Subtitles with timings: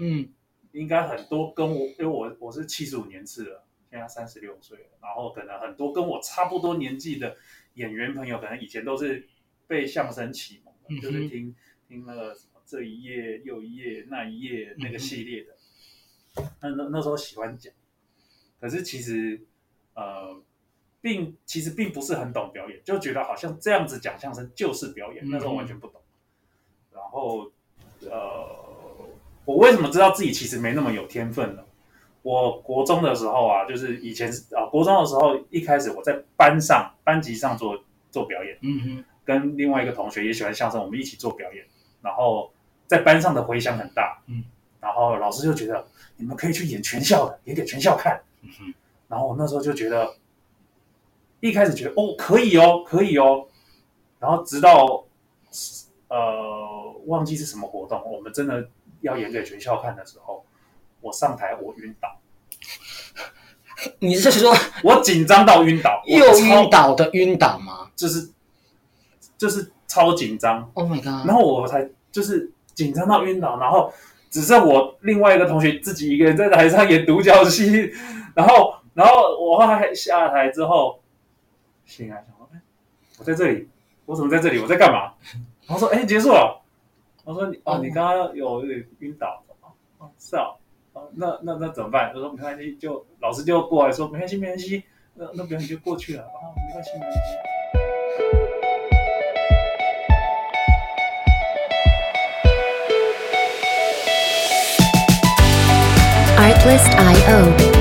[0.00, 0.28] 嗯，
[0.72, 7.36] 应该很多跟我，因为我我是七十五年次了，现在三十六岁了，然后可能很多跟我差不多年纪的
[7.74, 9.28] 演员朋友，可能以前都是
[9.66, 11.54] 被相声启蒙的，嗯、就是听
[11.86, 15.56] 听那个什么这一页又一页那一页那个系列的，
[16.36, 17.72] 嗯、那那那时候喜欢讲，
[18.60, 19.40] 可是其实
[19.94, 20.42] 呃。
[21.02, 25.98] 并其实并不是很懂表演，就觉得好像这样子讲相声就是表演，嗯、那时候完全不懂。
[26.92, 27.50] 然后，
[28.02, 28.59] 呃，
[29.50, 31.62] 我为什么知道自己其实没那么有天分呢？
[32.22, 37.82] 我国中的时候啊，就是以前啊，国中的时候一开始我在班上班级上做
[38.12, 41.64] 做表演，嗯哼，跟另外一个同学也喜欢相声，我们一起做表演，
[42.00, 42.52] 然后
[42.86, 44.44] 在班上的回响很大，嗯，
[44.80, 45.84] 然后老师就觉得
[46.16, 48.74] 你们可以去演全校的，演给全校看，嗯哼，
[49.08, 50.14] 然后我那时候就觉得。
[51.42, 53.46] 一开始觉得哦可以哦可以哦，
[54.18, 55.06] 然后直到
[56.08, 58.68] 呃忘记是什么活动，我们真的
[59.00, 60.44] 要演给全校看的时候，
[61.00, 62.18] 我上台我晕倒。
[64.00, 66.02] 你是说我紧张到晕倒？
[66.06, 67.90] 又晕倒的晕倒吗？
[67.96, 68.30] 就是
[69.38, 70.70] 就是超紧张。
[70.74, 71.26] Oh my god！
[71.26, 73.92] 然后我才就是紧张到晕倒，然后
[74.30, 77.90] 只剩我另外一个同学自己一个人在台上演独角戏，
[78.34, 81.00] 然后然后我还下台之后。
[81.86, 82.60] 醒来，想说，哎，
[83.18, 83.68] 我在这里，
[84.04, 84.60] 我怎么在这里？
[84.60, 85.14] 我在干嘛？
[85.66, 86.59] 然后说，哎，结束了。
[87.24, 89.42] 我说你，哦，你刚刚有有点晕倒，
[89.98, 90.46] 哦，是啊，
[90.94, 92.10] 哦，那那那怎么办？
[92.14, 94.82] 他说没关系，就老师就过来说，没关系，没关系，
[95.14, 97.18] 那那表演就过去了，啊，没关系，没关系。
[106.40, 107.79] Artlist.io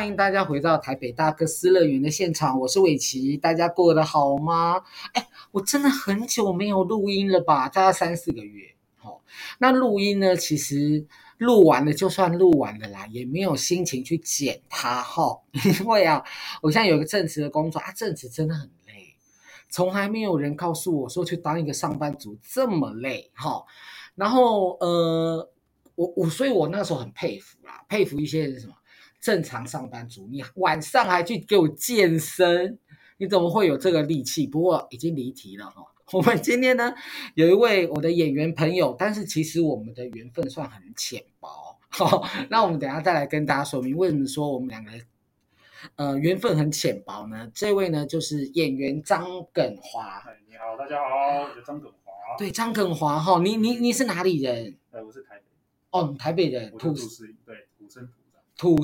[0.00, 4.80] 欢迎大家回到台北大哥斯乐园的现场，我是伟奇，大家过得好吗？
[5.12, 8.74] 哎，我真的很久没有录音了吧，大概三四个月。
[8.96, 9.20] 好、哦，
[9.58, 11.06] 那录音呢，其实
[11.36, 15.40] 录完了就算录完了啦，也没有心情去剪它哈、哦。
[15.78, 16.24] 因为啊，
[16.62, 19.14] 我现在有个正职的工作啊，正职真的很累，
[19.68, 23.66] 从来没有人告诉我说去当一个上班族这么累哈、哦。
[24.14, 25.50] 然后呃，
[25.94, 28.72] 我我所以，我那时候很佩服啦，佩服一些人什么。
[29.20, 32.78] 正常上班族，你晚上还去给我健身，
[33.18, 34.46] 你怎么会有这个力气？
[34.46, 35.84] 不过已经离题了哈。
[36.12, 36.92] 我们今天呢，
[37.34, 41.48] 有一位我的演员朋友，但是其实我们的缘分算很浅薄。
[41.88, 44.90] 好， 那我们等一下再来跟大家说明为什么说我们两个
[45.94, 47.48] 呃缘分很浅薄呢？
[47.54, 50.20] 这位呢就是演员张耿华。
[50.48, 52.36] 你好，大家好，我是张耿华。
[52.36, 54.76] 对，张耿华哈，你你你是哪里人？
[54.90, 55.44] 呃，我是台北。
[55.90, 58.04] 哦，台北人，土生对土生。
[58.06, 58.12] 土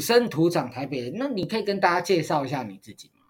[0.00, 3.25] 生土长台北人，那你可以跟大家介绍一下你自己吗？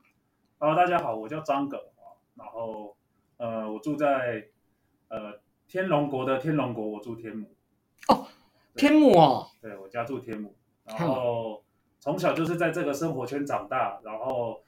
[0.58, 2.96] 呃，大家好，我叫张耿华，然后
[3.36, 4.46] 呃，我住在
[5.08, 7.48] 呃天龙国的天龙国，我住天母。
[8.08, 8.26] 哦，
[8.76, 9.48] 天母哦。
[9.60, 11.64] 对，我家住天母，然后
[11.98, 14.62] 从小就是在这个生活圈长大，然后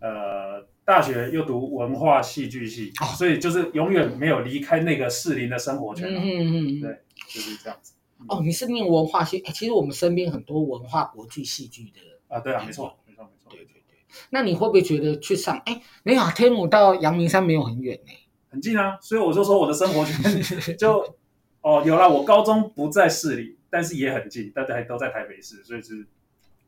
[0.00, 6.06] 呃，大学又读文化戏剧系，哦，所以就是永远没有离开那个适龄的生活圈。
[6.08, 7.94] 嗯嗯嗯，对，就是这样子。
[8.28, 9.42] 哦，你是念文化系？
[9.52, 13.96] 其实我们身边很多文化国际戏剧的啊，对啊，没错，没错，没错，对对对。
[14.30, 15.56] 那你会不会觉得去上？
[15.66, 18.12] 哎，没有啊，天母到阳明山没有很远呢，
[18.50, 18.98] 很近啊。
[19.00, 20.42] 所以我就说我的生活圈
[20.76, 21.16] 就
[21.60, 22.08] 哦，有了。
[22.08, 26.06] 我高中不在市里，但是也很近，大家都在台北市，所以是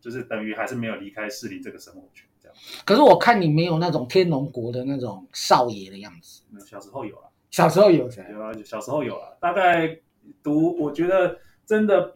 [0.00, 2.56] 就是等于还是没有离开市里这个生活圈这样。
[2.84, 6.43] 可是我看你没有那种天龙国的那种少爷的样子。
[6.67, 8.25] 小时候有啊，小时候有谁？
[8.31, 9.99] 有啊，小时候有啊，大概。
[10.43, 12.15] 读我觉得真的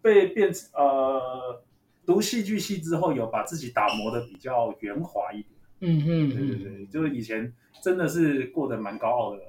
[0.00, 1.60] 被变呃
[2.06, 5.48] 读戏剧系之后，有把自己打磨的比较圆滑一点。
[5.80, 7.52] 嗯嗯，对对对，就是以前
[7.82, 9.42] 真的是过得蛮高傲的，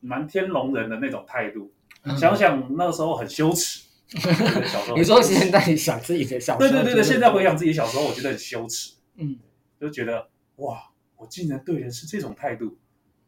[0.00, 1.72] 蛮天龙人的那种态度。
[2.02, 3.86] 嗯、想想那时候很羞耻。
[4.08, 8.94] 小时候，你说现在想自己的小时候，对对对对，现在回想自己小时候，我觉得很羞耻。
[9.16, 9.38] 嗯，
[9.80, 12.76] 就觉得哇，我竟然对人是这种态度，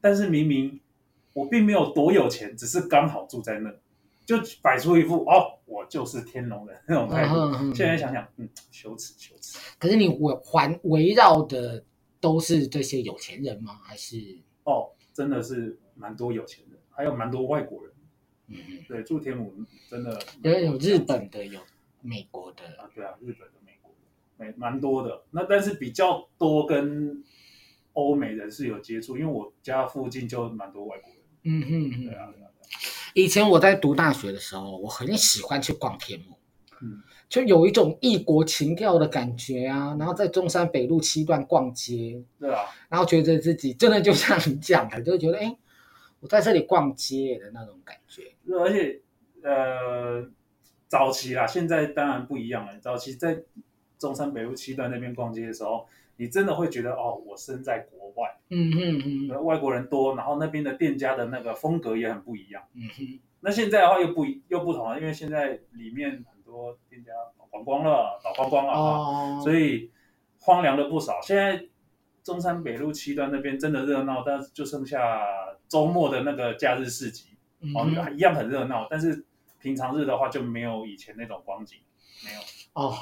[0.01, 0.81] 但是明明。
[1.33, 3.73] 我并没有多有钱，只是刚好住在那，
[4.31, 7.35] 就摆出一副哦，我就是天龙人那种态度。
[7.35, 9.59] 嗯嗯嗯、现在想想，嗯，羞耻羞耻。
[9.77, 11.85] 可是你围环围绕的
[12.21, 13.75] 都是这些有钱人吗？
[13.83, 17.93] 还是哦，真的是蛮多有钱人，还有蛮多外国人。
[18.47, 18.57] 嗯，
[18.87, 19.53] 对，住天母
[19.89, 21.59] 真的有有日本的，有
[22.01, 24.07] 美国的啊，对啊，日本的、美国的，
[24.37, 25.25] 蛮蛮多的。
[25.33, 27.25] 那但是比较多跟
[27.95, 31.21] 欧美人士有接触，因为我家附近就蛮多外国人。
[31.43, 32.50] 嗯哼哼，
[33.15, 36.37] 以前我在读大学的时候，我很喜欢去逛天母。
[36.83, 39.95] 嗯，就有一种异国情调的感觉啊。
[39.99, 45.57] 然后在中山北路七段逛街，对啊，然后觉得自己真的就像你讲的，就觉得哎，
[46.21, 48.23] 我在这里逛街的那种感觉。
[48.55, 49.01] 而且
[49.43, 50.27] 呃，
[50.89, 52.79] 早期啦，现在当然不一样了。
[52.81, 53.43] 早期在
[53.99, 55.87] 中山北路七段那边逛街的时候，
[56.17, 63.21] 你真的会觉得哦，我身在国外，嗯嗯嗯，外国人多，然后那边的店家的那个风格也很不一样，嗯哼。
[63.43, 69.91] 那现在的话又不又不同了，因为现在里面很多店家倒光光了，倒光光了啊，哦、所以
[70.39, 71.21] 荒凉了不少。
[71.23, 71.65] 现在
[72.23, 75.23] 中山北路七段那边真的热闹，但是就剩下
[75.69, 77.29] 周末的那个假日市集，
[77.61, 78.87] 嗯、哼哦，一样很热闹。
[78.91, 79.25] 但是
[79.59, 81.79] 平常日的话就没有以前那种光景，
[82.23, 82.41] 没有。
[82.75, 82.95] 哦，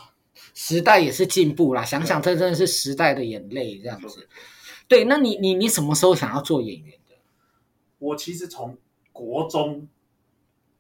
[0.55, 4.29] 时代也是进步啦，想想这真的是时代的眼泪，这样子。
[4.89, 7.15] 对，那你你你什么时候想要做演员的？
[7.99, 8.77] 我其实从
[9.13, 9.87] 国中。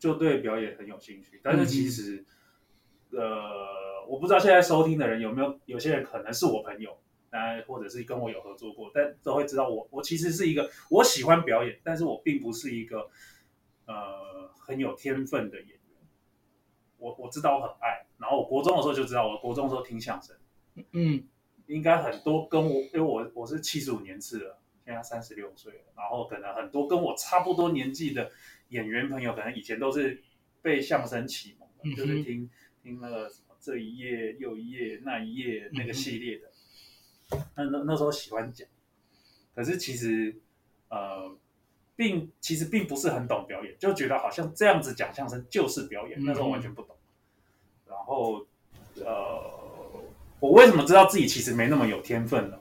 [0.00, 2.25] 就对表演很有兴趣，但是其实，
[3.10, 6.96] 嗯、呃，我不知道现在收听的人有没有，有些人可能是我朋友，
[7.32, 13.11] 那，或者是跟我有合作过，但都会知道我，我其实是一个我喜欢表演，但是我并不是一个
[13.87, 15.78] 呃很有天分的演员。
[16.99, 20.37] 我我知道我很爱，然后我国中的时候就知道，我国中的时候听相声，
[20.93, 21.25] 嗯，
[21.69, 28.32] 应该很多跟我，因为我我是七十五年次了，现在三十六岁了，然后可能很多跟我差不多年纪的。
[28.70, 30.23] 演员朋友可能以前都是
[30.61, 32.50] 被相声启蒙的，嗯、就是听
[32.82, 36.50] 听那个什么这一页又一页那一页那个系列的，
[37.31, 38.69] 嗯、那那那时候喜欢讲，
[39.55, 40.37] 可是其实
[40.91, 41.35] 呃，
[41.97, 46.94] 并其实并不是很懂表演，就觉得好像这样子讲相声就是表演，那时候完全不懂。
[47.87, 48.47] 然后
[48.97, 49.57] 呃，
[50.40, 52.56] 我为什么知道自己其实没那么有天分呢？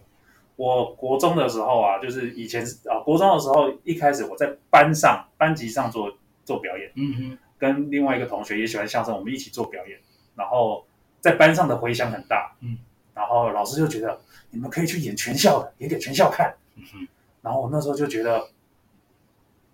[0.56, 6.12] 我国中的时候啊，就是以前啊，国中的时候一开始我在班上班级上做
[6.44, 10.00] 做表演，嗯哼，跟另外一个同学也喜欢相声，我们一起做表演，
[10.36, 10.84] 然后
[11.22, 12.80] 在班上的回响很大，嗯，
[13.14, 14.20] 然后老师就觉得
[14.50, 17.08] 你们可以去演全校的，演给全校看，嗯哼，
[17.44, 18.50] 然后我那时候就觉得，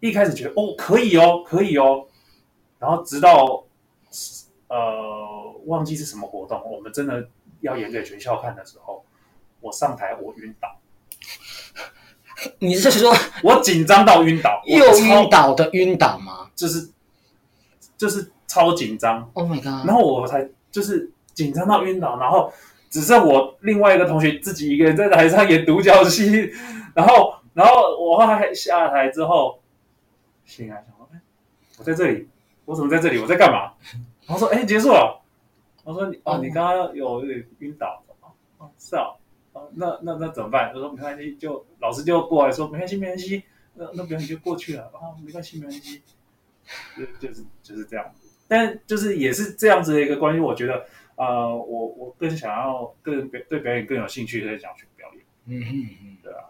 [0.02, 2.08] 一开始觉得哦可以哦可以哦，
[2.78, 3.64] 然后直到
[4.68, 7.30] 呃忘记是什么活动，我们真的
[7.64, 9.04] 要演给全校看的时候。
[9.60, 10.68] 我上台，我晕倒。
[12.60, 14.62] 你是说 我紧张到晕倒？
[14.66, 16.50] 又晕倒的晕倒吗？
[16.54, 16.90] 就是
[17.98, 19.30] 就是超紧张。
[19.34, 19.88] Oh my god！
[19.88, 22.52] 然后我才就是紧张到晕倒，然后
[22.90, 26.52] 只剩我另外一个同学自己一个人在台上演独角戏。
[26.94, 29.62] 然后，然后我后来下台之后，
[30.46, 31.22] 醒来想说：“哎，
[31.78, 32.28] 我在这里，
[32.66, 33.18] 我怎么在这里？
[33.18, 33.72] 我在干嘛？”
[34.28, 35.23] 然后说：“哎，结束了。”
[35.84, 38.04] 我说：“哦，你刚刚有点晕倒。”
[38.58, 39.14] 哦，是啊。
[39.76, 40.72] 那那那怎么办？
[40.74, 43.44] 他说没关系，就老师就过来说没关系，没关系。
[43.76, 46.02] 那那表演就过去了啊，没关系，没关系。
[46.98, 50.40] 就就是就是这样子，但就是也是这样子的一个关系。
[50.40, 50.86] 我觉得，
[51.18, 55.24] 呃，我我更想要更对表演更有兴趣的想去表演。
[55.46, 56.46] 嗯哼嗯嗯，对啊。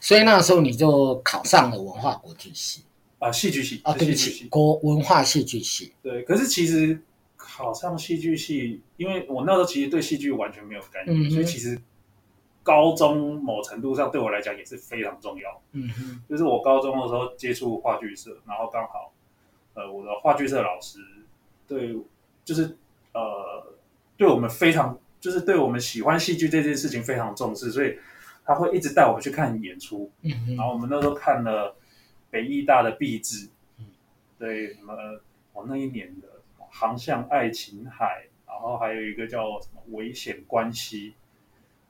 [0.00, 2.84] 所以那时候你就考上了文化国际系
[3.18, 5.92] 啊，戏剧系啊，对不起，国文化戏剧系。
[6.02, 7.00] 对，可是其实
[7.42, 11.76] 考上戏剧系，因为我那时候其实对戏剧完全没有概念，嗯、所以其实。
[12.64, 15.60] 高中某程度上对我来讲也是非常重要。
[15.72, 19.12] 嗯哼，就是我高中的时候接触话剧社，然后刚好，
[19.74, 21.00] 呃，我的话剧社老师
[21.66, 21.98] 对，
[22.44, 22.76] 就是
[23.14, 23.66] 呃，
[24.16, 27.98] 对我们非常，就是对我们喜欢戏剧这件事情非常重视，所以
[28.44, 30.08] 他会一直带我们去看演出。
[30.22, 31.74] 嗯哼，然后我们那时候看了
[32.30, 33.86] 北艺大的毕制，嗯，
[34.38, 34.94] 对什么，
[35.52, 36.28] 我那一年的
[36.72, 38.06] 《航向爱琴海》，
[38.50, 41.10] 然后还有一个叫什么《危险关系》。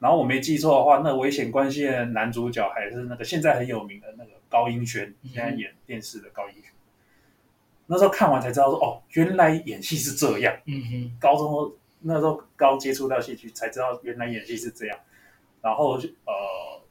[0.01, 6.65] 然后我没记错的话，那危险关系的男主角还是那个现在很有名的那个高英轩，现在演电视的高英轩。
[6.73, 10.53] 嗯、那时候看完才知道说，哦，原来演戏是这样。
[10.67, 14.99] 嗯哼，高中那时候刚接触到戏剧，才知道原来演戏是这样。
[15.61, 16.33] 然后呃，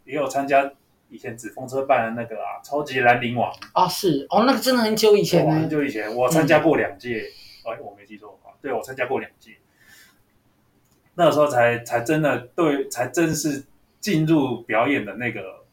[0.06, 0.72] 也有参加
[1.10, 3.54] 以前纸风车办的那个啊，超级兰陵王。
[3.74, 7.30] 啊，是哦，那个真的很久以前，很久以前，我参加过两届。
[7.66, 9.58] 哎、嗯，我没记错的话，对，我参加过两届。
[11.14, 13.66] 那个时候才才真的对，才正式
[14.00, 15.66] 进入表演的那个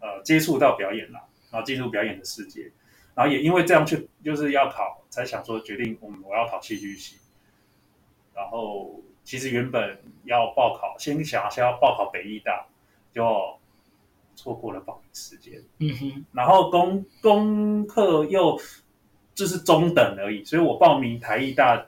[0.00, 2.70] 呃，接触到表演啦，然后进入表演的世界，
[3.14, 7.16] 然后也因为这样去就是要考，才想说决定我们我要考戏剧系，
[8.34, 12.66] 然后其实原本要报考，先想先要报考北艺大，
[13.12, 13.58] 就
[14.36, 18.60] 错过了报名时间，嗯哼，然后功功课又
[19.34, 21.86] 就是中等而已，所以我报名台艺大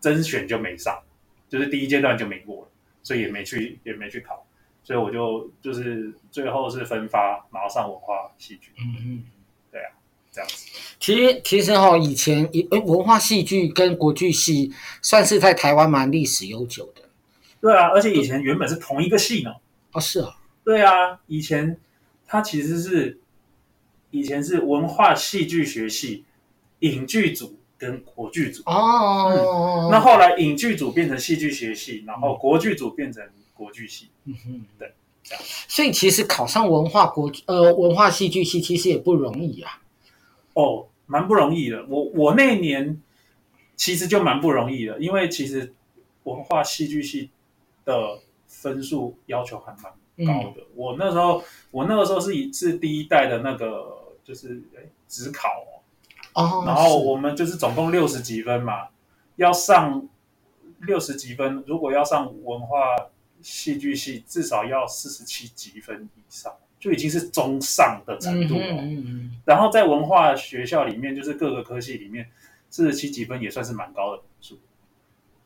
[0.00, 1.00] 甄选就没上。
[1.48, 2.68] 就是第一阶段就没过了，
[3.02, 4.46] 所以也没去也没去考，
[4.82, 8.70] 所以我就就是最后是分发，然后上文化戏剧。
[8.78, 9.24] 嗯嗯，
[9.70, 9.90] 对啊。
[10.32, 10.66] 这样子。
[10.98, 12.50] 其实其实哈，以前
[12.86, 14.72] 文化戏剧跟国剧系
[15.02, 17.02] 算是在台湾蛮历史悠久的。
[17.60, 19.54] 对啊，而且以前原本是同一个系呢。
[19.92, 20.38] 哦，是啊。
[20.64, 21.78] 对啊，以前
[22.26, 23.20] 它其实是
[24.10, 26.24] 以前是文化戏剧学系
[26.82, 29.90] 影剧组跟国剧组哦、嗯。
[29.90, 34.10] 那后来影剧组变成戏剧学系，然后国剧组变成国剧系。
[34.26, 34.92] 嗯哼，对。
[35.66, 39.82] 所以其实考上文化国呃文化戏剧系其实也不容易啊。
[40.54, 40.86] 哦。
[41.04, 42.98] 蛮不容易的，我我那年
[43.76, 45.74] 其实就蛮不容易的，因为其实
[46.22, 47.28] 文化戏剧系
[47.84, 49.92] 的分数要求还蛮
[50.26, 50.62] 高的。
[50.62, 55.81] 嗯、我那时候我那个时候是一是第一代的那个就是哎指考哦，
[56.34, 58.88] 然后我们就是总共六十几分嘛，
[59.36, 60.08] 要上
[60.80, 62.76] 六十几分，如果要上文化
[63.40, 66.52] 戏剧系，至少要四十七级分以上。
[66.80, 72.28] 就已经是中上的程度了，嗯嗯嗯，然后在文化学校里面，就是各个科系里面，
[72.70, 74.58] 四十七级分也算是蛮高的分数，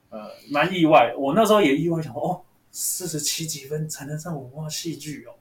[0.09, 1.15] 呃，蛮意外。
[1.15, 2.41] 我那时候也意外想说，哦，
[2.71, 5.35] 四十七级分才能上文化戏剧哦，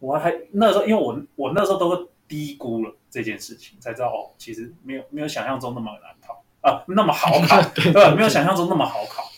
[0.00, 6.42] 我还那时候，因为我我那时候都低估了这件事情，才知道哦，其实没有没有想象中那么难考。
[6.60, 9.30] 啊，那么好考， 对，对，对，没有想象中那么好考。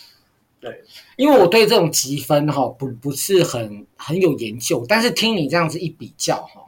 [0.60, 0.82] 对，
[1.16, 6.64] 因为我对这种积分哈不不是很很有研究，但是听你这样子一比较哈，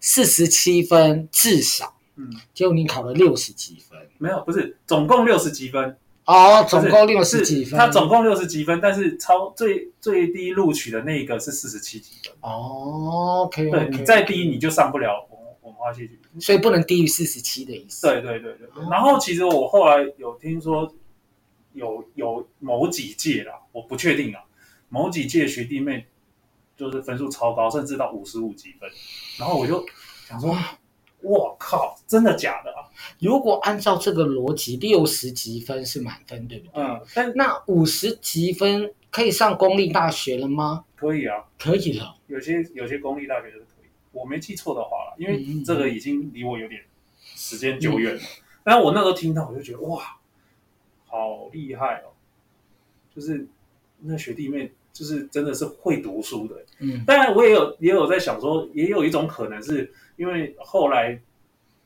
[0.00, 5.96] 四十七分至少，嗯，结果你考了六十几分，没有，不是总共六十几分。
[6.24, 12.02] 哦，总共六十几分，他总共六十几分，但是超最最低录取的那一个是四十七
[12.40, 15.24] 哦 okay 对你再低你就上不了
[16.40, 18.06] 所以不能低于四十七的意思。
[18.06, 20.92] 对对对对，然后其实我后来有听说。
[21.76, 24.40] 有有某几届啦，我不确定啊。
[24.88, 26.06] 某几届学弟妹
[26.74, 28.88] 就是分数超高，甚至到五十五级分。
[29.38, 29.84] 然后我就
[30.26, 30.56] 想说，
[31.20, 32.88] 我靠，真的假的啊？
[33.18, 36.82] 如果按照这个逻辑，六十级分是满分，对不对？
[36.82, 36.98] 嗯。
[37.14, 40.86] 但那五十级分可以上公立大学了吗？
[40.94, 42.16] 可以啊，可以了。
[42.28, 43.52] 有些有些公立大学
[44.16, 46.82] 我没记错的话了，因为这个已经离我有点
[47.22, 48.20] 时间久远了。
[48.20, 48.42] 嗯。
[48.64, 50.02] 但我那时候听到，我就觉得哇。
[51.08, 52.12] 好厉害哦！
[53.14, 53.46] 就是
[54.00, 56.56] 那学弟妹，就是真的是会读书的。
[56.80, 61.18] 嗯，当然我也有也有在想说，也有一种可能是因为后来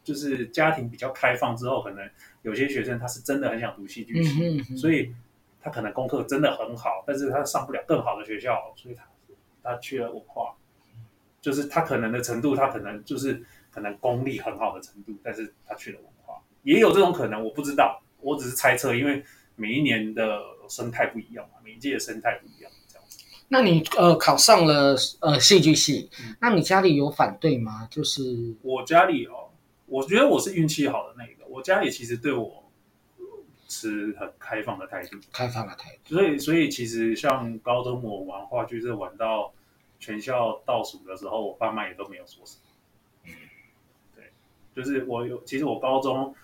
[0.02, 2.10] 就是家庭比较开放之后，可能
[2.42, 5.14] 有些学生他是真的很想读戏剧系，嗯，所以
[5.60, 9.04] 他可能功课真的很好，但是他上不了更好的学校，所以他
[9.62, 10.56] 他去了文化，
[11.40, 18.02] 就是他可能的程度，他可能就是可能功力很好的程度，但是他去了文化，也有这种可能，我不知道。
[18.22, 19.24] 我只是猜测，因为
[19.56, 23.18] 每一年的生态不一样嘛，每一届的生态不一样，这样子。
[23.48, 27.88] 那你呃考上了呃戏剧系，嗯，那你家里有反对吗？
[27.90, 29.48] 就是我家里哦，
[29.86, 32.70] 我觉得我是运气好的那个，我家里其实对我
[33.68, 36.14] 持很开放的态度，开放的态度。
[36.14, 39.50] 所以所以其实像高中我玩话剧是玩到
[40.00, 43.32] 全校倒数的时候，我爸妈也都没有说什么。
[44.16, 44.32] 对，
[44.74, 46.34] 就是我有，其实我高中。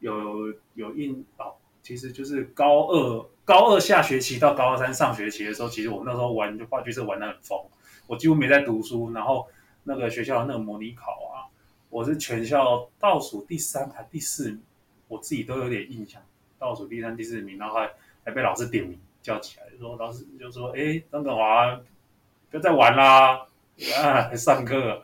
[0.00, 7.58] 有有印哦，其实就是高二高二下学期到高三上学期的时候，其实我那时候玩就话剧社玩得很疯，
[8.06, 9.10] 我几乎没在读书。
[9.14, 9.48] 然后
[9.84, 11.48] 那个学校那个模拟考啊，
[11.88, 14.62] 我是全校倒数第三还第四名，
[15.08, 16.20] 我自己都有点印象，
[16.58, 17.90] 倒数第三第四名，然后还
[18.22, 21.80] 还被老师点名叫起来，说老师就说：“哎，张耿华，
[22.56, 23.46] 不要再玩啦，
[23.98, 25.02] 啊，还上课，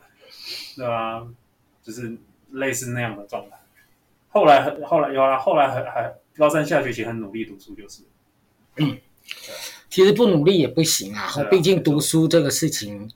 [0.77, 1.27] 对吧？”
[1.85, 2.17] 就是
[2.53, 3.57] 类似那样的状态。
[4.31, 8.03] 后来很后来有啊，后来还还高三下学期很努力读书，就是。
[8.77, 8.97] 嗯，
[9.91, 13.11] 其实不努力也不行啊，毕竟读书这个事情，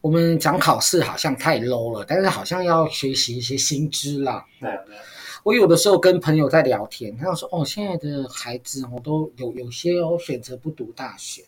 [0.00, 4.46] 我们讲考试好像太 low 了，但是好像要学习一些新知啦。
[4.60, 4.96] 对对。
[5.42, 11.42] 我有的时候跟朋友在聊天，他说：“哦，现在的孩子我，都有有些哦选择不读大学。”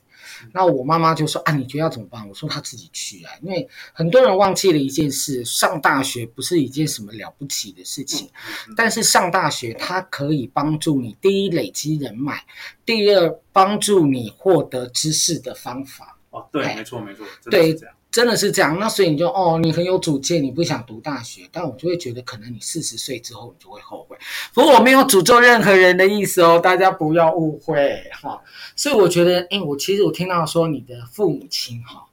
[0.52, 2.28] 那我妈妈就说啊，你觉得要怎么办？
[2.28, 8.30] 我说她自己去啊，因为很多人忘记了一件事，上大学不是一件什么了不起的事情，
[8.76, 12.44] 但是上大学它可以帮助你第一累积人脉，
[12.84, 16.18] 第二帮助你获得知识的方法。
[16.30, 17.76] 哦，对，没错没错，对。
[18.12, 24.14] 真的是这样，那所以你就哦，你很有主见，你不想读大学，但我就会觉得，可能你四十岁之后你就会后悔。
[24.52, 28.38] 不过我没有诅咒任何人的意思哦，大家不要误会哈。
[28.76, 32.04] 所以我觉得，诶，我其实我听到说你的父母亲哈，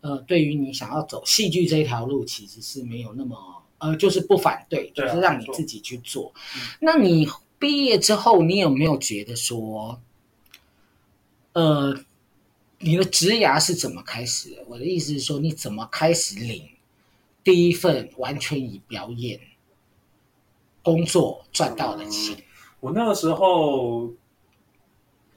[0.00, 3.36] 呃，对于你想要走戏剧这条路，其实是没有那么
[3.78, 6.34] 呃，就是不反对，就是让你自己去做。
[6.80, 7.28] 那你
[7.60, 10.00] 毕业之后，你有没有觉得说，
[11.52, 11.96] 呃？
[12.78, 14.64] 你的职涯是怎么开始的？
[14.68, 16.68] 我的意思是说，你怎么开始领
[17.42, 19.40] 第一份完全以表演
[20.82, 22.36] 工作赚到的钱？
[22.36, 22.42] 嗯、
[22.80, 24.12] 我那个时候，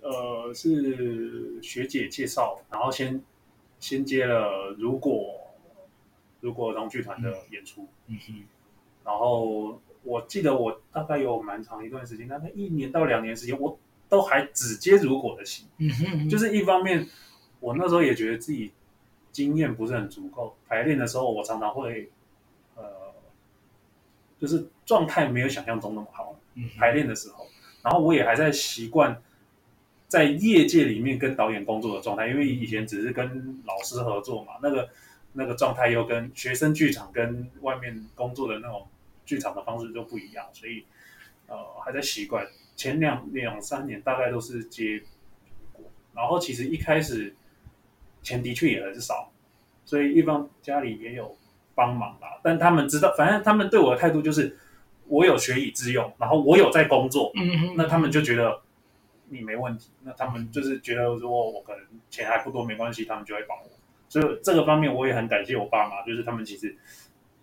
[0.01, 3.24] 呃，是学姐介绍，然后先
[3.79, 5.36] 先接了如果
[6.41, 8.43] 如果儿童剧团的演出，嗯哼，
[9.05, 17.08] 然后我记得我大概有蛮长一段时间，大概一年到两年时间，我都还只接如果的戏，嗯哼，就是一方面，
[17.59, 18.71] 我那时候也觉得自己
[19.31, 22.09] 经验不是很足够，排练的时候我常常会。
[22.75, 22.83] 呃
[24.39, 26.33] 就是状态没有想象中那么好，
[26.77, 27.45] 排练的时候，
[27.83, 29.21] 然后我也还在习惯
[30.07, 34.89] 在业界里面跟导演工作的状态，因为以前只是跟老师合作嘛，那个
[35.33, 38.87] 那个状态又跟学生剧场跟外面工作的那种
[39.25, 40.85] 剧场的方式就不一样，所以
[41.47, 42.47] 呃还在习惯。
[42.77, 45.03] 前两两三年大概都是接，
[46.15, 47.35] 然后其实一开始
[48.21, 49.31] 钱的确也很少，
[49.85, 51.35] 所以一方家里也有。
[51.75, 54.57] 帮忙啦，但他们知道，反正他们对我的态度就是，
[55.07, 57.31] 我有学以致用，然后我有在工作，
[57.77, 58.59] 那他们就觉得
[59.29, 63.63] 你没问题，那他们就是觉得说我可能钱还不多，没关系，他们就会帮我。
[64.09, 66.77] 所以这个方面我也很感谢我爸妈，就是他们其实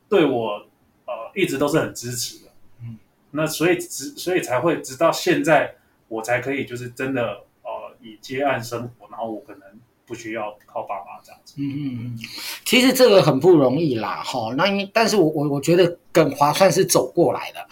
[0.07, 0.69] 对我
[1.07, 2.51] 呃一直都是很支持的，
[2.83, 2.99] 嗯，
[3.31, 5.77] 那所以直所以才会直到现在
[6.09, 9.63] 我才可以就是真的呃以接案生活，然后我可能。
[10.07, 11.55] 不需要靠爸妈这样子。
[11.59, 12.19] 嗯嗯嗯，
[12.65, 14.55] 其实这个很不容易啦，哈。
[14.57, 17.67] 那因但是我我我觉得耿华算是走过来的。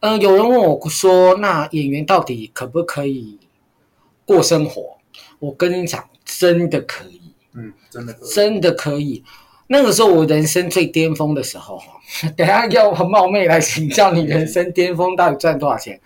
[0.00, 3.38] 嗯、呃，有人问我说，那演员到底可不可以
[4.24, 4.96] 过生活？
[5.38, 7.20] 我跟你讲，真的可以。
[7.54, 8.28] 嗯，真的可以。
[8.30, 9.22] 真的可以。
[9.68, 11.82] 那个时候我人生最巅峰的时候，
[12.36, 16.00] 等下要很冒昧来请教你，人生巅峰到底赚多少钱？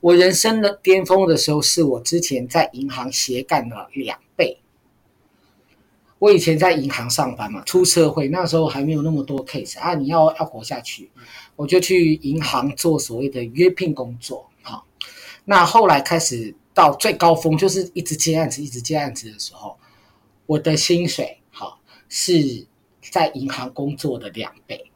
[0.00, 4.58] 我人生的巅峰的时候，是我之前在银行斜杠了两倍。
[6.18, 11.10] 我以前在银行上班嘛，出社会那时候还没有那么多 case 啊，你要要活下去，
[11.56, 14.48] 我就去银行做所谓的约聘工作。
[14.62, 14.86] 好，
[15.44, 19.76] 那后来开始到最高峰，就是一直接案子，一直接案子的时候，
[20.46, 22.66] 我的薪水好是
[23.10, 24.90] 在银行工作的两倍，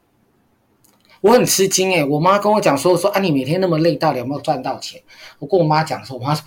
[1.21, 4.99] 我很吃惊诶，我妈跟我讲说说啊，你每天那么累，到底有没有赚到钱？
[5.37, 6.43] 我跟我妈讲说，我妈说。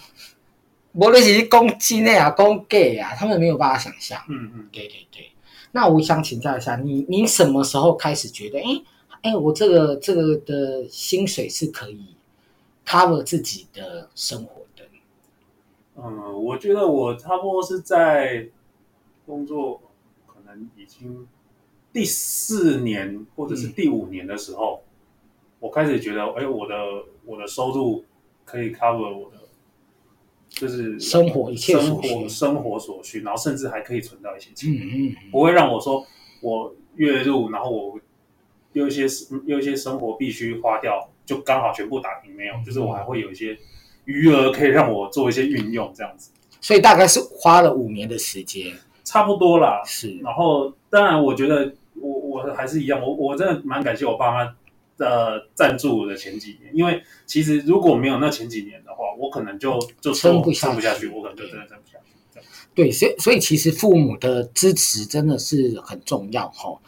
[0.95, 4.21] 我那是公鸡啊，公 gay 啊，他们没有办法想象。
[4.29, 5.29] 嗯嗯，对对对。
[5.73, 8.83] 那我想请教一下你，你什么时候开始觉得，哎
[9.23, 12.15] 哎，我这个这个的薪水是可以
[12.87, 14.85] cover 自己的生活的？
[15.97, 18.47] 嗯，我觉得我差不多是在
[19.27, 19.81] 工作
[20.29, 21.27] 可能已经
[21.93, 24.87] 第四年或者是第五年的时候，嗯、
[25.59, 26.75] 我开始觉得，哎，我的
[27.25, 28.05] 我的收入
[28.45, 29.39] 可以 cover 我的。
[30.55, 36.07] 就是生活一切生活生活所需，然后甚至还可以存到一些钱，嗯嗯，不会让我说
[36.41, 37.99] 我月入，然后我
[38.73, 39.07] 有一些
[39.47, 43.59] 有一些生活必须花掉，就刚好全部打平没有，就是我还会有一些
[44.05, 46.31] 余额可以让我做一些运用这样子。
[46.61, 49.83] 所以大概是花了五年的时间，差不多啦。
[49.85, 54.55] 是，然后当然我觉得我我还是一样，我我真的蛮感谢我爸妈。
[54.97, 62.47] 的赞助的前几年，因为其实如果没有那前几年的话，我可能就就撑不撑不下去，我可能就真的撑不下去。
[62.75, 66.79] 对，所以所以其实父母的支持真的是很重要哈。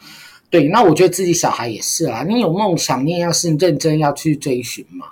[0.50, 5.06] 对，那我觉得自己小孩也是啦，你有梦想，你也要是认真要去追寻嘛。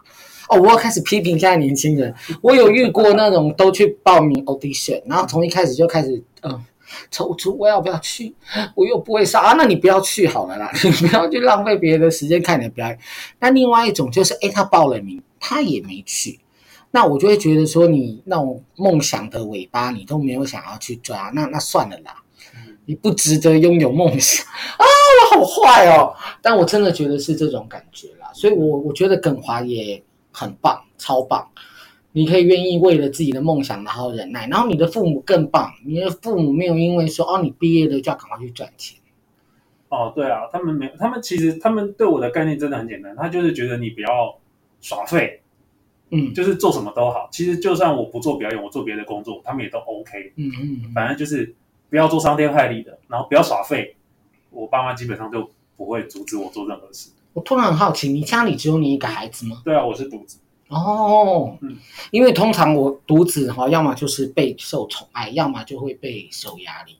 [0.49, 6.65] 哦，我要开始批评现在年轻人，我有遇过那种都去报名 audition，然后从一开始就开始嗯。
[7.11, 8.35] 踌躇，我要不要去？
[8.75, 12.99] 我又不会杀啊，那你不要去好了啦， 你不要去浪费别人的时间看你的表演。
[13.41, 16.41] 那另外一种就是，诶，他报了名，他也没去，
[16.91, 22.17] 那我就会觉得说，你那种梦想的尾巴，你都没有想要去抓，那那算了啦，
[22.87, 24.45] 你不值得拥有梦想
[24.79, 24.85] 啊！
[25.33, 31.49] 我好坏哦，但我真的觉得是这种感觉啦，所以我我觉得耿华也很棒，超棒。
[32.17, 38.97] 你可以愿意为了自己的梦想然后忍耐，然后你的父母更棒，你的父母没有因为说哦，你毕业了就要赶快去赚钱。
[39.89, 44.39] 哦，对啊，他们没有，他们其实他们对我的概念真的很简单，他就是觉得你不要
[44.81, 45.41] 耍废，
[46.11, 47.29] 嗯，就是做什么都好。
[47.33, 50.33] 其实就算我不做表演，我做别的工作，他们也都 OK。
[50.37, 51.53] 嗯嗯，嗯，反正就是
[51.91, 53.97] 不要做伤天害理的，然后不要耍废。
[54.51, 57.11] 我爸妈基本上就不会阻止我做任何事。
[57.33, 59.61] 我突然很好奇，你家里只有你一个孩子吗？
[59.65, 60.39] 对啊，我是独子。
[60.69, 61.77] 哦，嗯，
[62.11, 66.97] 因为通常我独子哈，要么就是备受宠爱，要么就会备受压力。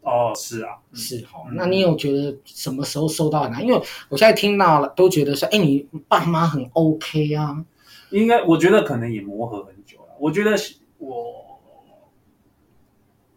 [0.00, 1.40] 哦，是啊，是哈。
[1.52, 3.62] 那你有觉得什么时候受到难？
[3.62, 3.76] 因为
[4.08, 7.64] 我现在听到了，都觉得说，哎，你爸妈很 OK 啊。
[8.10, 10.14] 应该，我觉得可能也磨合很久了。
[10.18, 10.56] 我觉得
[10.98, 11.60] 我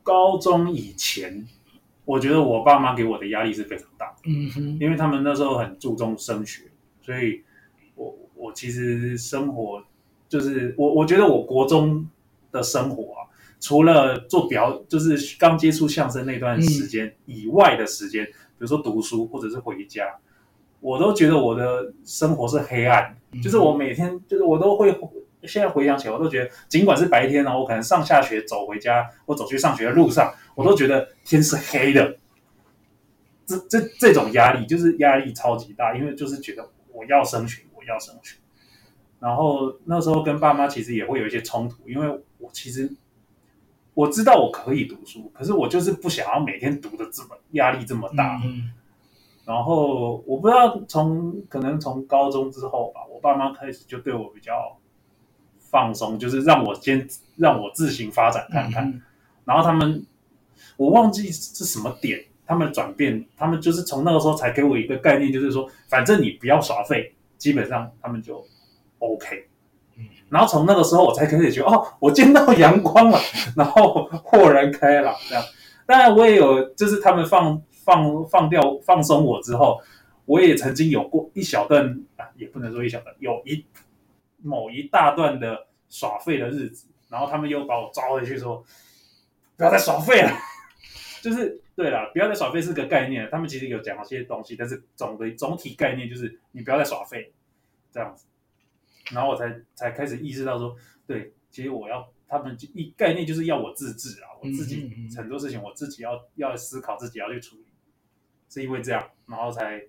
[0.04, 1.46] 高中以前，
[2.06, 4.16] 我觉得我爸妈给我的压力是非常大。
[4.26, 6.64] 嗯哼，因为他们那时候很注重升学，
[7.02, 7.44] 所以
[7.96, 8.16] 我。
[8.38, 9.84] 我其实生活
[10.30, 12.08] 就是我我觉得我国中
[12.52, 13.28] 的生活啊，
[13.60, 20.16] 除了做表就是刚接触相声那段时间以外的时间，嗯、比如说读书或者是回家，
[20.80, 24.98] 我都觉得我的生活是黑暗，嗯、就是我每天就是我都会
[25.44, 32.18] 现在回想起来，我都觉得尽管是白天呢，我可能上下学走回家或走去上学的路上，我都觉得天是黑的。
[33.46, 38.38] 这这这种压力就是压力超级大，因为就是觉得我要升学，我要升学。
[39.20, 42.92] 然后那时候跟爸妈其实也会有一些冲突，因为我其实
[43.94, 48.40] 我知道我可以读书，可是我就是不想要每天读的这么压力这么大。
[48.44, 48.72] 嗯。
[49.46, 54.78] 然后我不知道从可能从高中之后吧，我爸妈开始就对我比较
[55.58, 58.88] 放松，就是让我先让我自行发展看看。
[58.88, 59.02] 嗯。
[59.46, 60.06] 然后他们
[60.76, 62.26] 我忘记是什么点。
[62.50, 68.46] 他们转变，他们就是从那个时候才给我一个概念，就是说，反正你不要耍废，基本上他们就
[69.00, 69.48] OK。
[69.96, 73.20] 嗯，然后从那个时候我才开始觉得，哦，我见到阳光了，
[73.58, 75.44] 然后豁然开朗这样。
[75.86, 79.80] 当然，我也有，就是他们放放放掉放松我之后，
[80.26, 81.86] 我也曾经有过一小段
[82.18, 83.66] 啊，也不能说一小段，有一
[84.42, 88.64] 某一大段的耍废的日子，然后他们又把我抓回去说，
[89.56, 90.32] 不要再耍废了，
[91.22, 91.62] 就是。
[91.78, 93.30] 对啦，不要再耍废是个概念。
[93.30, 97.32] 他们其实有讲一些东西，但是总的总体概念就是你不要再耍废，
[97.92, 98.26] 这样子。
[99.12, 107.68] 然后我才才开始意识到说，对，其实我要他们一概念就是要我自制啊，我自己很多事情我自己要要思考，自己要去处理，
[108.50, 109.84] 是因为这样，然后才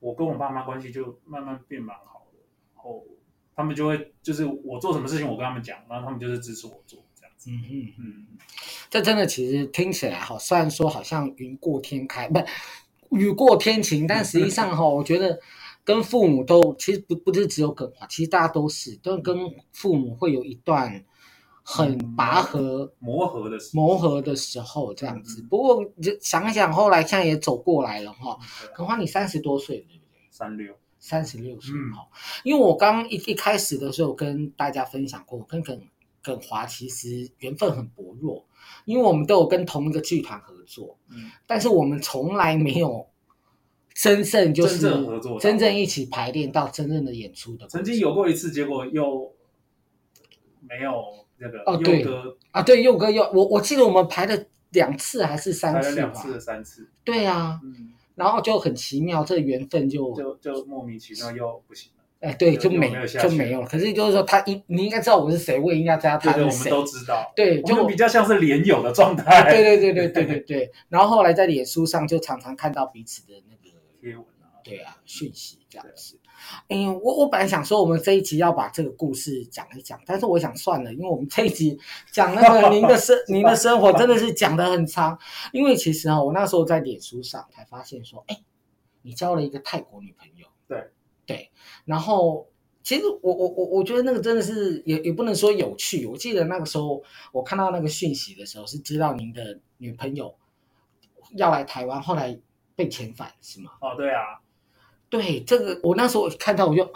[0.00, 2.38] 我跟我爸妈关系就慢慢变蛮好的。
[2.74, 3.06] 然后
[3.54, 7.04] 他们就会就是我做什么事情，我跟他们讲，然后他们就是支持我做
[7.46, 7.50] 子。
[7.50, 8.26] 嗯嗯嗯。
[8.90, 12.40] 这真的其实听起来哈，虽然说好像云过天开，不
[13.16, 15.38] 雨过天晴，但实际上哈，我觉得
[15.84, 19.36] 跟父母都其实不不是只有耿华，其实大家都是都跟
[19.72, 21.04] 父母会有一段
[21.62, 25.42] 很拔河、磨合的磨合的时候这样子。
[25.42, 28.38] 不过就想想后来现在也走过来了哈，
[28.74, 30.20] 耿华你三十多岁对不对？
[30.30, 32.06] 三六三十六岁哈，
[32.44, 35.80] 因为我刚刚一一开始的时候跟大家分享过，跟耿
[36.26, 38.44] 耿华其实缘分很薄弱。
[38.84, 43.06] 因为我们都有跟同一个剧团合作，嗯，但是我们从来没有
[43.94, 47.66] 真正就是真正合作，真正一起排练到真正的演出的。
[47.68, 49.32] 曾经有过一次，结果又
[50.60, 51.04] 没有
[51.38, 52.04] 那个哦，对
[52.50, 61.92] 啊，对，佑哥又我我记得我们排了两次还是三次吧，两次三次，对啊，嗯，然后就很奇妙，这个缘分就就就莫名其妙又不行。
[62.20, 63.66] 哎，对，就没就没有了。
[63.66, 66.42] 可是就是说，他应你应该知道我是谁，我也应该知道他是谁。
[66.42, 67.32] 对，我们都知道。
[67.36, 69.42] 对，就比较像是连友的状态。
[69.52, 70.72] 对对对对对对对。
[70.88, 76.18] 然后后来在脸书上就常常看到彼此的那个贴文啊，对啊，讯息这样子。
[76.68, 81.78] 哎，我我本来想说，我们这一集要把这个故事讲一讲，但是我想算了，因为我们这一集
[82.12, 85.18] 讲那个您的生 您的生活真的是讲的很长。
[85.52, 88.38] 因为其实啊，我那时候在脸书上才发现说，哎，
[89.02, 90.35] 你交了一个泰国女朋友。
[91.26, 91.50] 对。
[91.84, 92.48] 然后
[92.82, 96.06] 其实我我我我觉得那个真的是也也不能说有趣。
[96.06, 100.34] 我记得那个时候我看到那个讯息的时候，是知道您的女朋友
[101.32, 102.38] 要来台湾，后来
[102.76, 103.72] 被遣返是吗？
[103.80, 104.40] 哦，对啊，
[105.10, 106.88] 对这个我那时候看到我就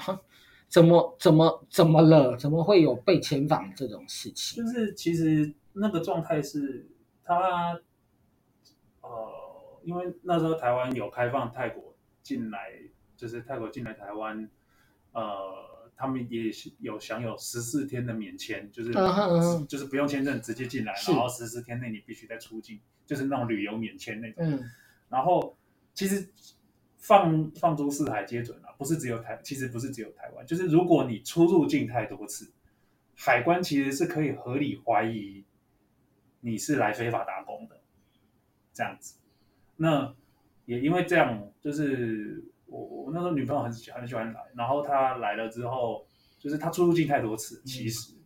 [0.69, 2.37] 怎么怎么怎么了？
[2.37, 4.65] 怎么会有被遣返这种事情？
[4.65, 6.89] 就是其实那个状态是
[7.25, 7.81] 他
[9.01, 9.09] 呃，
[9.83, 12.59] 因为那时候台湾有开放泰国进来。
[13.21, 14.49] 就是泰国进来台湾，
[15.13, 19.67] 呃，他们也有享有十四天的免签，就是、uh.
[19.67, 24.43] 就是不用签证直接进来，是然后十四天内你必须再出境，就是那种旅游免签那种。
[24.43, 24.65] 嗯、
[25.11, 25.55] 然后
[25.93, 26.27] 其实
[26.97, 32.51] 放放诸四海皆准啊，不是只有台，其实不是只有台湾，就是如果你出入境太多次，
[33.15, 35.45] 海关其实是可以合理怀疑
[36.41, 37.79] 你是来非法打工的，
[38.73, 39.17] 这样子。
[39.77, 40.15] 那
[40.65, 42.43] 也因为这样，就是。
[42.71, 46.07] 我我那时候女朋友很喜很喜欢来，然后她来了之后，
[46.39, 48.23] 就是她出入境太多次，其实、嗯、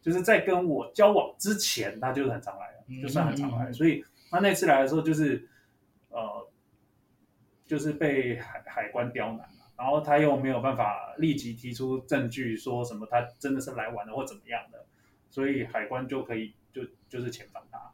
[0.00, 3.70] 就是在跟我交往之前，她就是很常来的，就算很常来。
[3.70, 5.48] 嗯、所以她那次来的时候，就是
[6.10, 6.48] 呃，
[7.66, 14.86] 就是被海海关刁难了，然后他又没有办法立即提出证据，说什么他真的是来玩的或怎么样的，
[15.28, 17.90] 所以海关就可以就就是遣返他。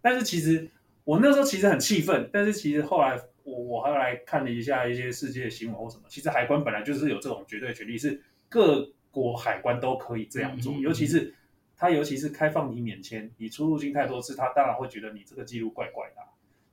[0.00, 0.70] 但是其实
[1.04, 3.20] 我那时候其实很气愤，但是其实后来。
[3.48, 10.74] 我我后来看了一下一些世界新闻或什么，其实海关本来就是有这种绝对权利，是各国海关都可以这样做。
[10.74, 11.34] 尤其是
[11.76, 16.16] 他，尤其是开放你免签，你出入境太多次，他当然会觉得你这个记录怪怪的，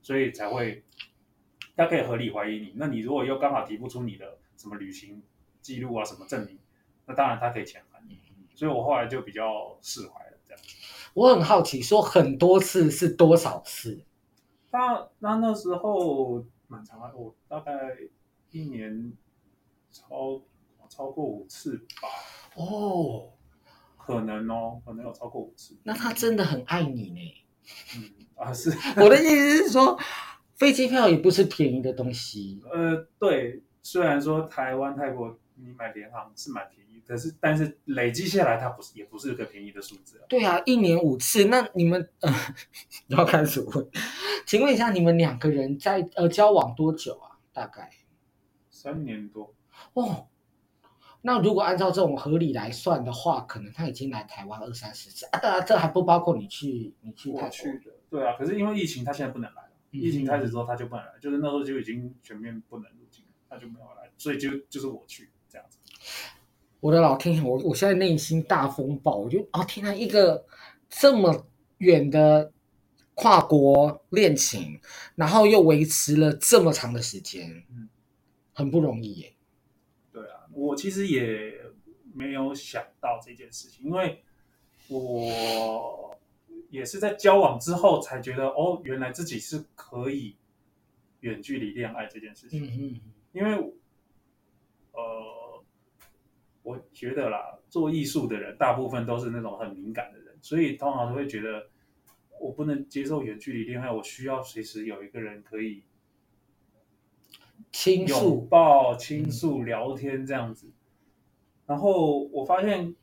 [0.01, 0.83] 所以才会
[1.75, 2.73] 他可以合理怀疑你。
[2.75, 5.23] 那你如果又刚好提不出你的什么旅行
[5.61, 6.59] 记录啊什么证明，
[7.05, 8.19] 那当然他可以遣返你。
[8.53, 10.63] 所以我后来就比较释怀了，这样。
[11.13, 14.01] 我很好奇，说很多次是多少次？
[14.71, 17.71] 那那那时候蛮长的，我大概
[18.51, 19.13] 一年
[19.91, 20.41] 超
[20.89, 22.10] 超过五次吧。
[22.56, 23.34] 哦，
[23.97, 25.78] 可能哦，可能有超过五次。
[25.84, 27.45] 那他真的很爱你呢。
[27.97, 28.69] 嗯啊，是。
[29.01, 29.97] 我的意思是说，
[30.56, 32.62] 飞机票也不是便宜的东西。
[32.71, 40.26] 呃，对，虽然说台湾、泰国你买联航是蛮便宜，可是但是累积下来，它不是也不是个便宜的数字啊。
[40.30, 42.32] 对啊，一年五次，那你们呃，
[43.08, 43.89] 要开始问，
[44.46, 47.39] 请问一下，你们两个人在呃交往多久啊？
[47.54, 47.89] 大概
[48.70, 49.54] 三年多。
[49.94, 50.28] 哦。
[51.28, 55.39] 那如果按照这种合理来算的话，可能他已经来台湾二三十次啊！
[55.39, 57.91] 当然，这还不包括你去你去他去的。
[58.12, 59.70] 对啊，可是因为疫情，他现在不能来了。
[59.91, 65.32] 嗯、疫情开始之后，他就不能来，就是那时候就已经全面不能入境了，他就没有来，所以就就是我去。
[66.80, 70.46] 我的老天爷，我我现在内心大风暴，我就哦天哪，一个
[70.89, 71.48] 这么
[71.80, 72.52] 远的
[73.13, 74.80] 跨国恋情，
[75.15, 77.89] 然后又维持了这么长的时间，嗯，
[78.54, 79.34] 很不容易耶。
[80.12, 81.60] 对啊我其实也
[82.13, 84.24] 没有想到这件事情，因为
[84.88, 86.15] 我
[86.70, 90.36] 也是在交往之后才觉得，哦，原来自己是可以
[91.22, 92.63] 远距离恋爱这件事情。
[92.63, 93.02] 嗯哼。
[93.34, 93.52] 因为，
[94.94, 95.02] 呃，
[96.65, 101.67] 我觉得啦，做艺术的人大部分都是那种很敏感的人，所以通常都会觉得，
[102.41, 105.84] 我不能接受远距离恋爱，我需要随时有一个人可以。
[107.71, 110.71] 倾诉、拥抱、倾诉、聊天这样子，
[111.65, 112.95] 然后我发现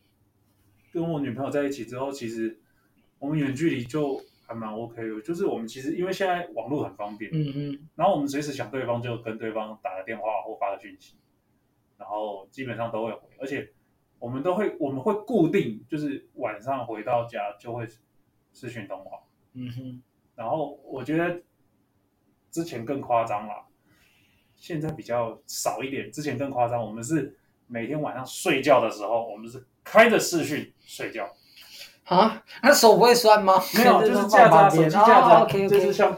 [0.90, 2.58] 跟我女朋友在一起之后，其实
[3.18, 5.20] 我们远距离就还蛮 OK 的。
[5.20, 11.16] 就是我们其实因为现在网络很方便，嗯嗯，然后我们随时想对方就跟对方打个电话或发个讯息，
[12.02, 13.70] 然后基本上都会回，而且
[14.18, 17.86] 我们都会我们会固定就是晚上回到家就会
[18.52, 19.20] 视讯通话，
[19.54, 20.02] 嗯哼，
[20.34, 21.40] 然后我觉得
[22.50, 23.66] 之前更夸张了。
[24.56, 26.80] 现在比较少一点，之前更夸张。
[26.80, 27.36] 我们是
[27.66, 31.34] 每天晚上睡觉的时候，我们是开着视讯睡觉。
[32.04, 32.44] 啊？
[32.62, 33.54] 那手不会酸吗？
[33.76, 35.68] 没有， 就是架着手机架着，oh, okay, okay.
[35.68, 36.16] 就是像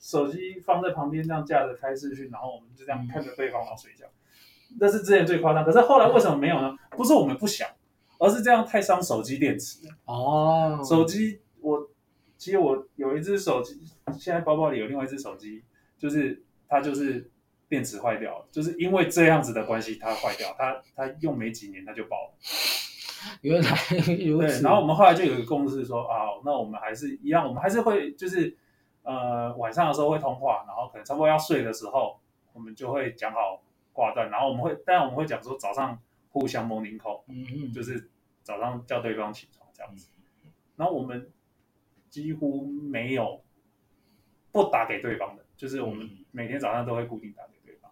[0.00, 4.06] 手机放在旁边这样架着开视讯，然后我们就这样看着对方然后睡觉。
[4.78, 5.64] 这是之前最夸张。
[5.64, 6.76] 可是后来为什么没有呢？
[6.90, 7.68] 不是我们不想，
[8.18, 9.80] 而是这样太伤手机电池。
[10.04, 10.76] 哦。
[10.78, 10.88] Oh.
[10.88, 11.88] 手机，我
[12.36, 13.80] 其实我有一只手机，
[14.18, 15.62] 现在包包里有另外一只手机，
[15.98, 17.30] 就是它就是。
[17.66, 22.34] 电池坏掉了，就是因为这样子的关系，它坏掉，它它用没几年它就爆了。
[23.40, 23.70] 原来
[24.18, 28.54] 有对，然后我们后来就有一个共识说啊，那我们还是一样，我们还是会就是
[29.02, 32.20] 呃晚上的时候会通话，然后可能差不多要睡的时候，
[32.52, 33.60] 我们就会讲好
[33.94, 38.10] 挂断，然后我们会，当然我们会讲说早上互相 morning call，嗯嗯，就是
[38.42, 40.08] 早上叫对方起床这样子，
[40.76, 41.30] 然后我们
[42.10, 43.42] 几乎没有
[44.52, 47.90] 不打给对方的，就是我们每天早上都会固定打给对方。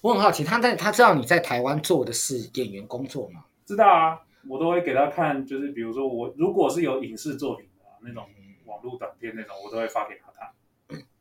[0.00, 3.44] 我很好奇，他在他知道你在台湾做的是演员工作吗？
[3.64, 8.28] 知道啊，我都会给他看，就是比如说我如果是有影视作品的那种
[8.64, 10.52] 网络短片那种，我都会发给他看。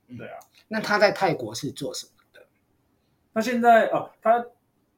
[0.07, 2.11] 嗯、对啊，那他在泰国是做什么
[3.33, 3.35] 的？
[3.35, 4.45] 他现在哦，他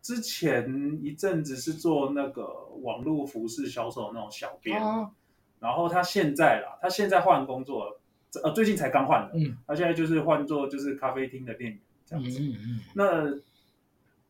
[0.02, 2.46] 之前一阵子是做那个
[2.82, 5.12] 网络服饰销售那种小编，哦、
[5.60, 8.02] 然后他现在啦，他现在换工作了，
[8.44, 9.38] 呃，最近才刚换的。
[9.38, 12.40] 嗯，他现在就是换做就是咖啡厅的店员这样子。
[12.40, 13.42] 嗯嗯，嗯那。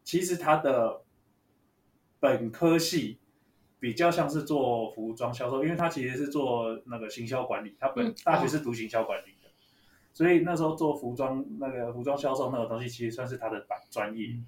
[0.05, 1.01] 其实他的
[2.19, 3.19] 本科系
[3.79, 9.32] 比较像是做服装销售，因为他其实是做那个行销管理，他本大学是读行销管理的，
[10.13, 14.39] 所以那时候做服装那个服装销售那个东西，其实算是他的本专业。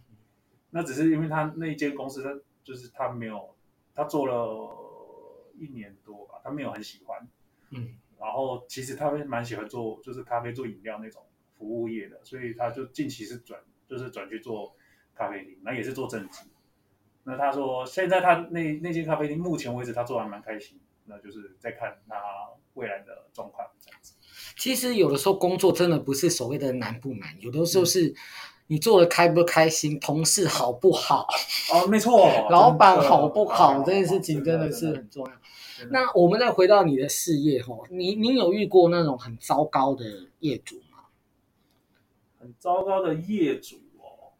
[0.69, 3.56] 那只是因为他那一间公司，他就是他没有，
[3.93, 7.28] 他做了一年多吧，他没有很喜欢。
[7.71, 11.21] 嗯，然后其实他会蛮喜欢做，就是咖啡做饮料那种
[11.58, 14.75] 服务业的，所以他就近期是转，就是转去做。
[15.17, 16.43] 咖啡厅，那也是做正职。
[17.23, 20.78] 那他说，现在他那那间咖啡厅，目前为止他做还蛮开心。
[21.06, 22.21] 那就是在看他
[22.73, 24.14] 未来的状况这样子。
[24.65, 28.15] 其实有的时候工作真的不是所谓的难不难，有的时候是
[28.65, 31.28] 你做的开不开心，同事好不好。
[31.71, 35.32] 哦，没错， 老板好不好，这件事情真的是很重要。
[35.91, 40.04] 那我们再回到你的事业哈，你你有遇过那种很糟糕的
[40.39, 41.06] 业主吗？
[42.39, 44.34] 很糟糕的业主哦。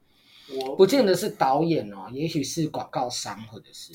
[0.60, 3.94] 我不见得是导演哦，也许是广告商，或者是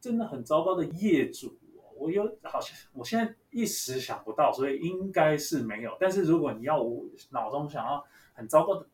[0.00, 1.48] 真的很糟糕的业主。
[1.48, 5.96] 哦我有好像我现在一时想不到，所以应该是没有。
[6.00, 8.86] 但是如果你要我脑中想要很糟糕的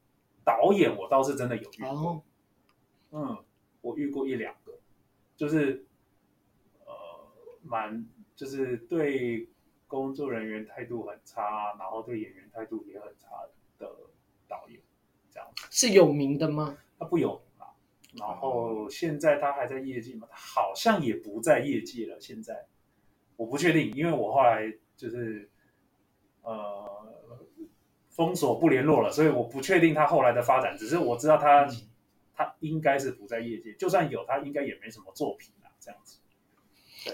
[0.44, 2.23] 导演我倒是真的有遇过，哦、
[3.11, 3.44] 嗯，
[3.81, 4.79] 我遇过一两个，
[5.35, 5.87] 就是
[6.85, 6.92] 呃，
[7.62, 9.49] 蛮就是对
[9.87, 13.29] 工作人员态度很差，然后对演员态度也很差
[13.79, 13.90] 的
[14.46, 14.79] 导演，
[15.31, 16.77] 这样子是有名的吗？
[16.99, 17.73] 他不有名啊，
[18.18, 20.29] 然后现在他还在业界吗？
[20.31, 22.66] 他好像也不在业界了，现在
[23.40, 25.48] 我不确定，因为我后来就是
[26.42, 26.88] 呃。
[28.11, 30.76] 封锁不联络了，所以我不确定他后来的发展。
[30.76, 31.88] 只是我知道他，嗯、
[32.35, 36.18] 他应该是不在业界，就算有，他应该也没什么作品啊，这样子。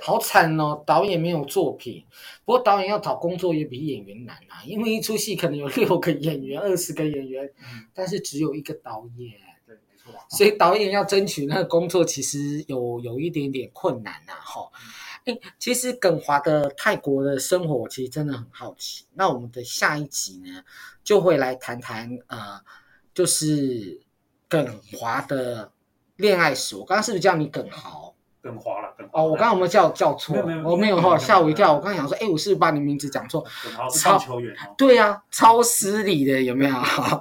[0.00, 2.04] 好惨哦，导演没有作品。
[2.44, 9.38] 不过导演要找工作也比演员难啊，因为一出戏可能有六个演员、二十个演员，嗯、但是只有一个导演。
[9.64, 10.12] 对，没错。
[10.28, 14.68] 所以导演要争取那个工作，其实有有一点点困难呐，哈。
[15.26, 19.04] 哎，其实耿华的泰国的生活，我其实真的很好奇。
[19.14, 20.62] 那我们的下一集呢，
[21.02, 22.60] 就会来谈谈呃，
[23.12, 24.00] 就是
[24.48, 25.72] 耿华的
[26.14, 26.76] 恋爱史。
[26.76, 28.14] 我刚刚是不是叫你耿豪？
[28.40, 30.36] 耿华了，哦，我刚刚有没有叫叫错？
[30.64, 31.72] 我没有哈，吓我一跳。
[31.72, 33.44] 我刚刚想说，哎，我是不是把你名字讲错？
[33.64, 34.74] 耿豪是棒球员哦。
[34.78, 36.76] 对呀，超失礼的，有没有？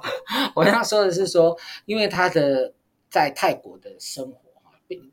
[0.54, 2.72] 我刚刚说的是说，因为他的
[3.10, 4.45] 在泰国的生活。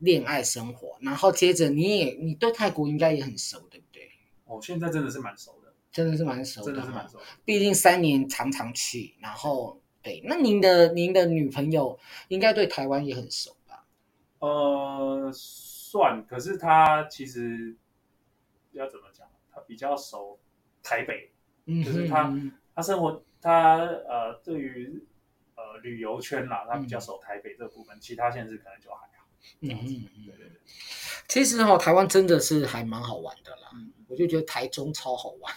[0.00, 4.08] 恋爱生活，然后接着你也你对泰国应该也很熟，对不对？
[4.44, 7.24] 哦，现在真的是蛮熟的，真的是蛮熟的，真的是蛮熟的。
[7.44, 13.84] 毕竟三年常常去，然后对，那您的您的女朋友应该对台湾也很熟吧？
[14.38, 17.76] 呃，算，可是她其实
[18.72, 19.26] 要怎么讲？
[19.52, 20.38] 她比较熟
[20.82, 21.32] 台北，
[21.66, 22.32] 嗯、就是她
[22.76, 25.02] 她生活她呃对于
[25.56, 29.08] 呃旅游圈啦，她比较熟台北这部分，嗯、其他县市可能就还。
[29.60, 30.60] 嗯嗯嗯，对对对，
[31.28, 33.70] 其实哈，台湾真的是还蛮好玩的啦。
[33.74, 35.54] 嗯，我就觉得台中超好玩，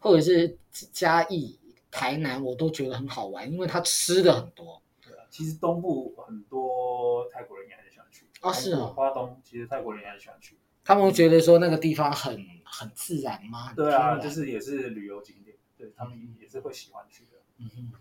[0.00, 0.58] 或者是
[0.92, 1.58] 嘉义、
[1.90, 4.82] 台南，我都觉得很好玩，因为它吃的很多。
[5.00, 8.26] 对啊，其实东部很多泰国人也很喜欢去。
[8.40, 10.58] 哦，是啊，花东其实泰国人也很喜欢去。
[10.84, 13.72] 他们会觉得说那个地方很很自然吗？
[13.74, 17.32] 对啊，就是也是旅游景点，对他们也是会喜欢去的。
[17.58, 17.92] 嗯哼。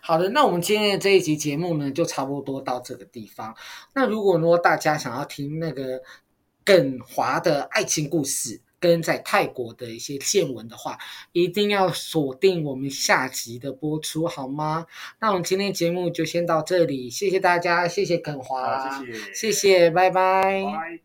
[0.00, 3.54] 好的，那我们今天的这一集节目呢，就差不多到这个地方。
[3.94, 6.02] 那如果说大家想要听那个
[6.64, 10.98] 耿华的爱情故事，跟在泰国的一些见闻的话，
[11.32, 14.86] 一定要锁定我们下集的播出，好吗？
[15.20, 20.42] 那我们今天节目就先到这里，谢谢大家，谢谢耿华，谢谢，谢谢，拜拜。
[20.42, 21.04] 拜拜。